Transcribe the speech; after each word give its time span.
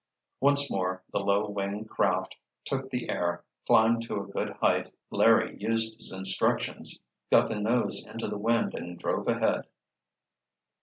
Once 0.39 0.71
more 0.71 1.03
the 1.13 1.19
low 1.19 1.47
wing 1.47 1.85
craft 1.85 2.35
took 2.65 2.89
the 2.89 3.07
air, 3.07 3.43
climbed 3.67 4.01
to 4.01 4.19
a 4.19 4.25
good 4.25 4.49
height, 4.53 4.91
Larry 5.11 5.55
used 5.59 5.97
his 5.97 6.11
instructions, 6.11 7.03
got 7.29 7.49
the 7.49 7.59
nose 7.59 8.03
into 8.03 8.27
the 8.27 8.39
wind 8.39 8.73
and 8.73 8.97
drove 8.97 9.27
ahead. 9.27 9.67